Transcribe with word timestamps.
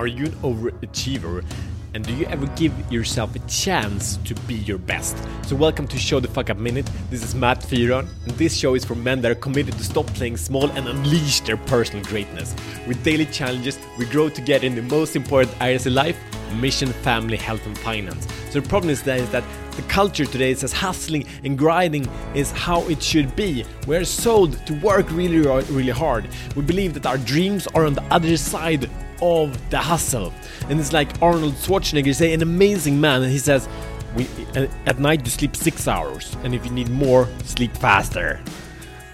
Are 0.00 0.06
you 0.06 0.24
an 0.24 0.32
overachiever? 0.36 1.44
And 1.92 2.02
do 2.06 2.14
you 2.14 2.24
ever 2.28 2.46
give 2.56 2.72
yourself 2.90 3.36
a 3.36 3.38
chance 3.40 4.16
to 4.24 4.34
be 4.46 4.54
your 4.54 4.78
best? 4.78 5.14
So, 5.46 5.54
welcome 5.54 5.86
to 5.88 5.98
Show 5.98 6.20
the 6.20 6.28
Fuck 6.28 6.48
Up 6.48 6.56
Minute. 6.56 6.88
This 7.10 7.22
is 7.22 7.34
Matt 7.34 7.60
Fyron, 7.60 8.08
and 8.24 8.30
this 8.38 8.56
show 8.56 8.74
is 8.74 8.82
for 8.82 8.94
men 8.94 9.20
that 9.20 9.30
are 9.30 9.34
committed 9.34 9.74
to 9.74 9.84
stop 9.84 10.06
playing 10.06 10.38
small 10.38 10.70
and 10.70 10.88
unleash 10.88 11.40
their 11.40 11.58
personal 11.58 12.02
greatness. 12.06 12.56
With 12.86 13.04
daily 13.04 13.26
challenges, 13.26 13.78
we 13.98 14.06
grow 14.06 14.30
together 14.30 14.66
in 14.66 14.74
the 14.74 14.80
most 14.80 15.16
important 15.16 15.54
areas 15.60 15.84
of 15.84 15.92
life 15.92 16.16
mission, 16.54 16.88
family, 17.04 17.36
health, 17.36 17.66
and 17.66 17.76
finance. 17.76 18.26
So, 18.52 18.60
the 18.60 18.68
problem 18.70 18.88
is 18.88 19.02
that, 19.02 19.20
is 19.20 19.30
that 19.32 19.44
the 19.72 19.82
culture 19.82 20.24
today 20.24 20.54
says 20.54 20.72
hustling 20.72 21.26
and 21.44 21.58
grinding 21.58 22.08
is 22.34 22.52
how 22.52 22.88
it 22.88 23.02
should 23.02 23.36
be. 23.36 23.66
We're 23.86 24.06
sold 24.06 24.64
to 24.66 24.72
work 24.80 25.10
really, 25.10 25.40
really 25.40 25.92
hard. 25.92 26.26
We 26.56 26.62
believe 26.62 26.94
that 26.94 27.04
our 27.04 27.18
dreams 27.18 27.66
are 27.74 27.84
on 27.84 27.92
the 27.92 28.02
other 28.04 28.38
side 28.38 28.88
of 29.22 29.70
the 29.70 29.78
hustle. 29.78 30.32
And 30.68 30.80
it's 30.80 30.92
like 30.92 31.10
Arnold 31.22 31.54
Schwarzenegger 31.54 32.14
say, 32.14 32.32
an 32.32 32.42
amazing 32.42 33.00
man, 33.00 33.22
and 33.22 33.30
he 33.30 33.38
says, 33.38 33.68
we, 34.16 34.26
uh, 34.56 34.66
at 34.86 34.98
night 34.98 35.24
you 35.24 35.30
sleep 35.30 35.54
six 35.54 35.86
hours, 35.86 36.36
and 36.42 36.54
if 36.54 36.64
you 36.64 36.70
need 36.70 36.88
more, 36.90 37.28
sleep 37.44 37.76
faster. 37.76 38.40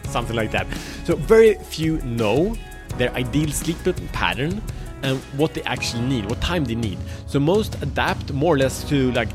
Something 0.05 0.37
like 0.37 0.51
that. 0.53 0.67
So 1.05 1.17
very 1.17 1.55
few 1.55 1.99
know 2.03 2.57
their 2.97 3.13
ideal 3.13 3.51
sleep 3.51 3.79
pattern 4.13 4.63
and 5.03 5.19
what 5.37 5.55
they 5.55 5.63
actually 5.63 6.03
need, 6.03 6.27
what 6.27 6.41
time 6.41 6.65
they 6.65 6.75
need. 6.75 6.99
So 7.27 7.39
most 7.39 7.81
adapt 7.83 8.33
more 8.33 8.55
or 8.55 8.59
less 8.59 8.89
to 8.89 9.13
like 9.13 9.29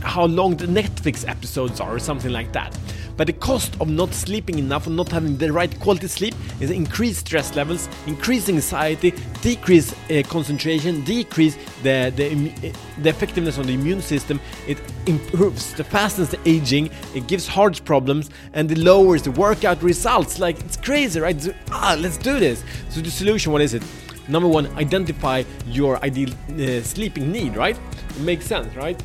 how 0.00 0.26
long 0.26 0.56
the 0.56 0.66
Netflix 0.66 1.26
episodes 1.28 1.80
are 1.80 1.94
or 1.94 1.98
something 1.98 2.32
like 2.32 2.52
that. 2.52 2.76
But 3.16 3.28
the 3.28 3.32
cost 3.32 3.80
of 3.80 3.88
not 3.88 4.12
sleeping 4.12 4.58
enough 4.58 4.86
not 4.86 5.10
having 5.10 5.36
the 5.36 5.52
right 5.52 5.78
quality 5.80 6.06
sleep 6.06 6.34
is 6.60 6.70
increased 6.70 7.26
stress 7.26 7.54
levels, 7.54 7.88
increased 8.06 8.48
anxiety, 8.48 9.14
decreased 9.40 9.94
uh, 10.10 10.22
concentration, 10.24 11.02
decrease 11.04 11.56
the, 11.82 12.12
the, 12.14 12.72
the 13.02 13.08
effectiveness 13.08 13.58
on 13.58 13.66
the 13.66 13.74
immune 13.74 14.02
system. 14.02 14.40
It 14.66 14.78
improves 15.06 15.72
the 15.74 15.84
fastens 15.84 16.30
the 16.30 16.38
aging, 16.44 16.90
it 17.14 17.26
gives 17.26 17.46
heart 17.46 17.82
problems, 17.84 18.30
and 18.52 18.70
it 18.70 18.78
lowers 18.78 19.22
the 19.22 19.30
workout 19.30 19.82
results. 19.82 20.38
Like 20.38 20.58
it's 20.60 20.76
crazy, 20.76 21.20
right? 21.20 21.40
So, 21.40 21.54
ah, 21.70 21.96
let's 21.98 22.18
do 22.18 22.38
this. 22.38 22.64
So 22.90 23.00
the 23.00 23.10
solution, 23.10 23.52
what 23.52 23.62
is 23.62 23.74
it? 23.74 23.82
Number 24.28 24.48
one, 24.48 24.66
identify 24.76 25.44
your 25.66 26.02
ideal 26.04 26.30
uh, 26.50 26.82
sleeping 26.82 27.30
need, 27.30 27.56
right? 27.56 27.78
It 28.10 28.20
makes 28.20 28.46
sense, 28.46 28.74
right? 28.74 29.00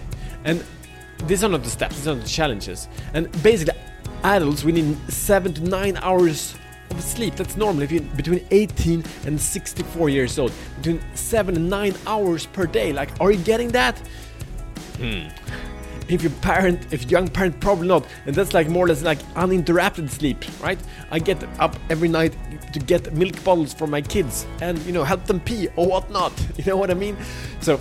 And 0.46 0.64
these 1.28 1.44
are 1.44 1.50
not 1.50 1.64
the 1.64 1.70
steps, 1.70 1.98
these 1.98 2.08
are 2.08 2.16
the 2.16 2.28
challenges. 2.28 2.88
And 3.14 3.31
basically, 3.44 3.75
adults 4.24 4.64
we 4.64 4.72
need 4.72 4.98
7 5.12 5.54
to 5.54 5.64
9 5.64 5.98
hours 5.98 6.56
of 6.90 7.02
sleep. 7.02 7.36
That's 7.36 7.58
normal 7.58 7.84
if 7.84 7.92
you're 7.92 8.02
between 8.02 8.46
18 8.52 9.04
and 9.26 9.40
64 9.40 10.10
years 10.10 10.38
old. 10.38 10.52
Between 10.78 11.02
7 11.16 11.56
and 11.56 11.70
9 11.70 11.96
hours 12.08 12.46
per 12.46 12.66
day. 12.66 12.94
Like, 12.94 13.10
are 13.20 13.32
you 13.32 13.44
getting 13.44 13.70
that? 13.70 13.98
Hmm. 14.98 15.28
If 16.08 16.24
your 16.24 16.32
parent, 16.42 16.92
if 16.92 17.10
young 17.10 17.28
parent, 17.30 17.60
probably 17.62 17.88
not. 17.88 18.06
And 18.26 18.36
that's 18.36 18.54
like 18.54 18.68
more 18.68 18.86
or 18.86 18.90
less 18.90 19.02
like 19.02 19.20
uninterrupted 19.36 20.12
sleep, 20.12 20.44
right? 20.62 20.80
I 21.10 21.20
get 21.20 21.42
up 21.60 21.76
every 21.90 22.10
night 22.10 22.36
to 22.74 22.80
get 22.80 23.14
milk 23.14 23.42
bottles 23.44 23.74
for 23.74 23.88
my 23.88 24.02
kids 24.02 24.46
and, 24.62 24.78
you 24.80 24.92
know, 24.92 25.04
help 25.04 25.26
them 25.26 25.40
pee 25.40 25.70
or 25.76 25.88
whatnot. 25.88 26.34
You 26.58 26.66
know 26.66 26.78
what 26.78 26.92
I 26.92 26.96
mean? 26.96 27.18
So 27.62 27.80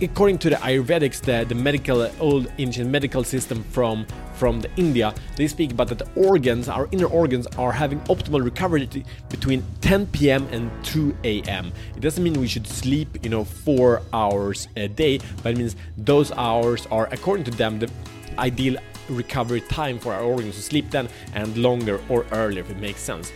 according 0.00 0.38
to 0.38 0.50
the 0.50 0.56
Ayurvedics, 0.56 1.20
the, 1.20 1.44
the 1.46 1.54
medical 1.54 2.08
old 2.20 2.50
ancient 2.58 2.90
medical 2.90 3.24
system 3.24 3.64
from 3.64 4.06
from 4.38 4.60
the 4.60 4.70
India, 4.76 5.12
they 5.36 5.48
speak 5.48 5.72
about 5.72 5.88
that 5.88 5.98
the 5.98 6.08
organs, 6.14 6.68
our 6.68 6.88
inner 6.92 7.06
organs, 7.06 7.46
are 7.58 7.72
having 7.72 8.00
optimal 8.02 8.42
recovery 8.42 8.88
between 9.28 9.64
10 9.80 10.06
p.m. 10.06 10.46
and 10.52 10.70
2 10.84 11.16
a.m. 11.24 11.72
It 11.96 12.00
doesn't 12.00 12.22
mean 12.22 12.40
we 12.40 12.46
should 12.46 12.66
sleep, 12.66 13.18
you 13.22 13.30
know, 13.30 13.44
four 13.44 14.02
hours 14.12 14.68
a 14.76 14.88
day, 14.88 15.18
but 15.42 15.52
it 15.52 15.58
means 15.58 15.76
those 15.96 16.30
hours 16.32 16.86
are, 16.86 17.08
according 17.10 17.44
to 17.46 17.50
them, 17.50 17.80
the 17.80 17.90
ideal 18.38 18.76
recovery 19.08 19.60
time 19.62 19.98
for 19.98 20.12
our 20.12 20.22
organs 20.22 20.54
to 20.54 20.62
sleep 20.62 20.90
then 20.90 21.08
and 21.34 21.56
longer 21.56 22.00
or 22.08 22.26
earlier 22.32 22.60
if 22.60 22.70
it 22.70 22.78
makes 22.78 23.00
sense. 23.00 23.32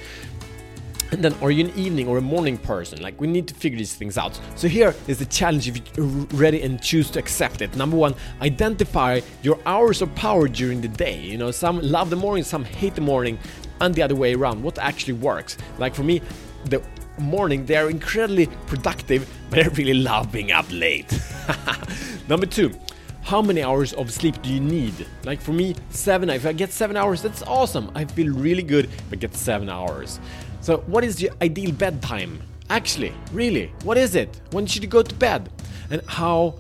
And 1.13 1.23
then, 1.23 1.35
are 1.43 1.51
you 1.51 1.67
an 1.67 1.79
evening 1.79 2.09
or 2.09 2.17
a 2.17 2.23
morning 2.23 2.57
person? 2.57 3.03
Like, 3.03 3.21
we 3.21 3.27
need 3.27 3.47
to 3.49 3.55
figure 3.55 3.77
these 3.77 3.95
things 3.95 4.17
out. 4.17 4.41
So, 4.57 4.67
here 4.67 4.95
is 5.07 5.19
the 5.19 5.27
challenge 5.27 5.69
if 5.69 5.79
you're 5.95 6.07
ready 6.33 6.63
and 6.63 6.81
choose 6.81 7.11
to 7.11 7.19
accept 7.19 7.61
it. 7.61 7.77
Number 7.77 7.99
one, 7.99 8.15
identify 8.41 9.21
your 9.43 9.59
hours 9.67 10.01
of 10.01 10.15
power 10.15 10.49
during 10.49 10.81
the 10.81 10.89
day. 10.89 11.21
You 11.21 11.37
know, 11.37 11.51
some 11.51 11.81
love 11.83 12.09
the 12.09 12.17
morning, 12.17 12.45
some 12.45 12.65
hate 12.65 12.95
the 12.95 13.03
morning, 13.03 13.39
and 13.83 13.95
the 13.95 14.01
other 14.01 14.15
way 14.15 14.35
around. 14.35 14.63
What 14.63 14.79
actually 14.79 15.13
works? 15.13 15.59
Like, 15.79 15.95
for 15.95 16.03
me, 16.03 16.23
the 16.65 16.83
morning 17.19 17.67
they're 17.67 17.91
incredibly 17.91 18.47
productive, 18.67 19.29
but 19.51 19.59
I 19.59 19.69
really 19.69 19.95
love 19.95 20.33
being 20.33 20.51
up 20.51 20.67
late. 20.71 21.13
Number 22.29 22.47
two, 22.47 22.73
how 23.23 23.41
many 23.41 23.63
hours 23.63 23.93
of 23.93 24.13
sleep 24.13 24.43
do 24.43 24.53
you 24.53 24.61
need? 24.61 25.07
Like 25.25 25.41
for 25.41 25.53
me, 25.53 25.75
seven. 25.91 26.29
If 26.29 26.45
I 26.45 26.53
get 26.53 26.73
seven 26.73 26.97
hours, 26.97 27.23
that's 27.23 27.43
awesome. 27.43 27.91
I 27.95 28.05
feel 28.05 28.33
really 28.33 28.63
good 28.63 28.87
if 28.87 29.13
I 29.13 29.17
get 29.17 29.35
seven 29.35 29.69
hours. 29.69 30.21
So, 30.61 30.79
what 30.87 31.05
is 31.05 31.23
your 31.23 31.33
ideal 31.41 31.73
bedtime? 31.73 32.43
Actually, 32.69 33.13
really, 33.33 33.73
what 33.85 33.97
is 33.99 34.15
it? 34.15 34.41
When 34.51 34.67
should 34.67 34.83
you 34.83 34.89
go 34.89 35.03
to 35.03 35.15
bed? 35.15 35.51
And 35.91 36.03
how 36.07 36.55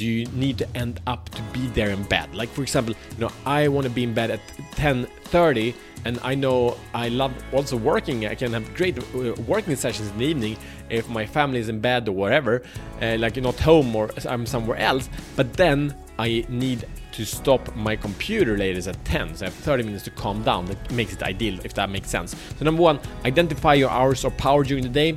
do 0.00 0.06
you 0.06 0.24
need 0.28 0.56
to 0.56 0.66
end 0.74 0.98
up 1.06 1.28
to 1.28 1.42
be 1.52 1.66
there 1.68 1.90
in 1.90 2.02
bed? 2.04 2.34
Like, 2.34 2.48
for 2.48 2.62
example, 2.62 2.94
you 3.14 3.20
know, 3.20 3.30
I 3.44 3.68
want 3.68 3.84
to 3.84 3.90
be 3.90 4.02
in 4.02 4.14
bed 4.14 4.30
at 4.30 4.40
10:30, 4.76 5.74
and 6.06 6.18
I 6.22 6.34
know 6.34 6.78
I 6.94 7.10
love 7.10 7.32
also 7.52 7.76
working. 7.76 8.26
I 8.26 8.34
can 8.34 8.54
have 8.54 8.74
great 8.74 8.98
uh, 8.98 9.34
working 9.46 9.76
sessions 9.76 10.08
in 10.08 10.16
the 10.16 10.24
evening 10.24 10.56
if 10.88 11.06
my 11.10 11.26
family 11.26 11.58
is 11.60 11.68
in 11.68 11.80
bed 11.80 12.08
or 12.08 12.12
whatever, 12.12 12.62
uh, 13.02 13.16
like 13.18 13.36
not 13.36 13.60
home 13.60 13.94
or 13.94 14.08
I'm 14.26 14.46
somewhere 14.46 14.78
else. 14.78 15.10
But 15.36 15.52
then 15.52 15.94
I 16.18 16.46
need 16.48 16.86
to 17.12 17.26
stop 17.26 17.62
my 17.76 17.94
computer 17.94 18.56
latest 18.56 18.88
at 18.88 19.04
10, 19.04 19.34
so 19.34 19.44
I 19.44 19.48
have 19.50 19.54
30 19.54 19.82
minutes 19.82 20.04
to 20.04 20.10
calm 20.10 20.42
down. 20.42 20.64
That 20.64 20.90
makes 20.92 21.12
it 21.12 21.22
ideal, 21.22 21.58
if 21.62 21.74
that 21.74 21.90
makes 21.90 22.08
sense. 22.08 22.34
So, 22.58 22.64
number 22.64 22.82
one, 22.82 23.00
identify 23.26 23.74
your 23.74 23.90
hours 23.90 24.24
of 24.24 24.34
power 24.38 24.64
during 24.64 24.84
the 24.84 24.94
day, 25.02 25.16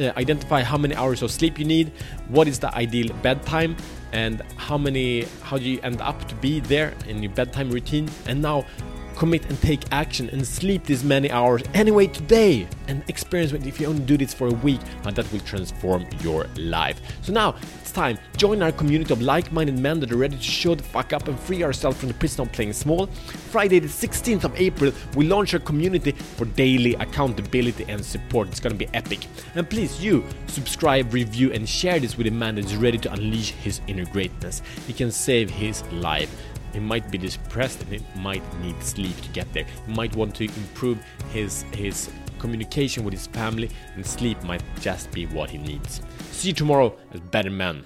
uh, 0.00 0.12
identify 0.16 0.62
how 0.62 0.78
many 0.78 0.94
hours 0.94 1.20
of 1.20 1.30
sleep 1.30 1.58
you 1.58 1.66
need, 1.66 1.92
what 2.28 2.48
is 2.48 2.58
the 2.58 2.74
ideal 2.74 3.12
bedtime, 3.22 3.76
and 4.12 4.42
how 4.56 4.76
many, 4.78 5.26
how 5.42 5.58
do 5.58 5.64
you 5.64 5.80
end 5.82 6.00
up 6.00 6.28
to 6.28 6.34
be 6.36 6.60
there 6.60 6.94
in 7.06 7.22
your 7.22 7.32
bedtime 7.32 7.70
routine, 7.70 8.08
and 8.26 8.40
now 8.42 8.64
commit 9.12 9.44
and 9.46 9.60
take 9.60 9.80
action 9.92 10.28
and 10.30 10.46
sleep 10.46 10.84
these 10.84 11.04
many 11.04 11.30
hours 11.30 11.62
anyway 11.74 12.06
today 12.06 12.66
and 12.88 13.02
experience 13.08 13.52
if 13.52 13.80
you 13.80 13.86
only 13.86 14.02
do 14.02 14.16
this 14.16 14.34
for 14.34 14.48
a 14.48 14.52
week 14.52 14.80
and 15.04 15.14
that 15.16 15.30
will 15.32 15.40
transform 15.40 16.06
your 16.20 16.46
life. 16.56 17.00
So 17.22 17.32
now 17.32 17.54
it's 17.80 17.92
time. 17.92 18.18
Join 18.36 18.62
our 18.62 18.72
community 18.72 19.12
of 19.12 19.22
like-minded 19.22 19.78
men 19.78 20.00
that 20.00 20.12
are 20.12 20.16
ready 20.16 20.36
to 20.36 20.42
show 20.42 20.74
the 20.74 20.82
fuck 20.82 21.12
up 21.12 21.28
and 21.28 21.38
free 21.38 21.62
ourselves 21.62 21.98
from 21.98 22.08
the 22.08 22.14
prison 22.14 22.42
of 22.42 22.52
playing 22.52 22.72
small. 22.72 23.06
Friday 23.06 23.78
the 23.78 23.88
16th 23.88 24.44
of 24.44 24.58
april 24.60 24.92
we 25.14 25.26
launch 25.26 25.54
our 25.54 25.60
community 25.60 26.12
for 26.12 26.44
daily 26.44 26.94
accountability 26.94 27.84
and 27.88 28.04
support. 28.04 28.48
It's 28.48 28.60
gonna 28.60 28.74
be 28.74 28.88
epic. 28.94 29.26
And 29.54 29.68
please 29.68 30.02
you 30.02 30.24
subscribe 30.46 31.12
review 31.12 31.52
and 31.52 31.68
share 31.68 32.00
this 32.00 32.16
with 32.16 32.26
a 32.26 32.30
man 32.30 32.56
that's 32.56 32.74
ready 32.74 32.98
to 32.98 33.12
unleash 33.12 33.50
his 33.50 33.80
inner 33.86 34.06
greatness. 34.06 34.62
He 34.86 34.92
can 34.92 35.10
save 35.10 35.50
his 35.50 35.82
life 35.92 36.34
he 36.72 36.80
might 36.80 37.10
be 37.10 37.18
depressed 37.18 37.82
and 37.82 37.92
he 37.92 38.20
might 38.20 38.42
need 38.60 38.82
sleep 38.82 39.20
to 39.20 39.28
get 39.30 39.52
there. 39.52 39.66
He 39.86 39.92
might 39.92 40.14
want 40.16 40.34
to 40.36 40.44
improve 40.44 40.98
his 41.32 41.62
his 41.72 42.10
communication 42.38 43.04
with 43.04 43.14
his 43.14 43.28
family, 43.28 43.70
and 43.94 44.04
sleep 44.04 44.42
might 44.42 44.62
just 44.80 45.10
be 45.12 45.26
what 45.26 45.48
he 45.48 45.58
needs. 45.58 46.02
See 46.32 46.48
you 46.48 46.54
tomorrow 46.54 46.96
as 47.12 47.20
better 47.20 47.50
men. 47.50 47.84